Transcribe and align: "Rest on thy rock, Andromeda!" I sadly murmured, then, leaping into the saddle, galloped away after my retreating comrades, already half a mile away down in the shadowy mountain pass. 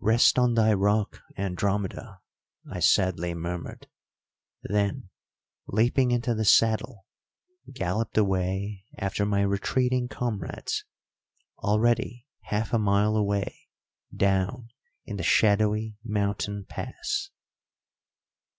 "Rest 0.00 0.38
on 0.38 0.52
thy 0.52 0.74
rock, 0.74 1.22
Andromeda!" 1.38 2.20
I 2.70 2.78
sadly 2.80 3.32
murmured, 3.32 3.88
then, 4.62 5.08
leaping 5.66 6.10
into 6.10 6.34
the 6.34 6.44
saddle, 6.44 7.06
galloped 7.72 8.18
away 8.18 8.84
after 8.98 9.24
my 9.24 9.40
retreating 9.40 10.08
comrades, 10.08 10.84
already 11.60 12.26
half 12.40 12.74
a 12.74 12.78
mile 12.78 13.16
away 13.16 13.60
down 14.14 14.68
in 15.06 15.16
the 15.16 15.22
shadowy 15.22 15.96
mountain 16.04 16.66
pass. 16.66 17.30